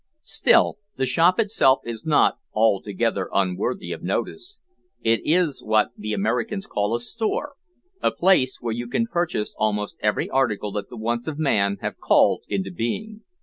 Still 0.23 0.79
the 0.97 1.05
shop 1.05 1.39
itself 1.39 1.81
is 1.85 2.07
not 2.07 2.39
altogether 2.55 3.29
unworthy 3.31 3.91
of 3.91 4.01
notice. 4.01 4.57
It 5.03 5.21
is 5.23 5.61
what 5.63 5.91
the 5.95 6.11
Americans 6.11 6.65
call 6.65 6.95
a 6.95 6.99
store 6.99 7.53
a 8.01 8.09
place 8.09 8.57
where 8.59 8.73
you 8.73 8.87
can 8.87 9.05
purchase 9.05 9.53
almost 9.59 9.97
every 9.99 10.27
article 10.27 10.71
that 10.71 10.89
the 10.89 10.97
wants 10.97 11.27
of 11.27 11.37
man 11.37 11.77
have 11.81 11.99
called 11.99 12.45
into 12.49 12.71
being. 12.71 13.21